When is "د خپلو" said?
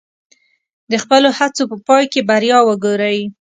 0.91-1.29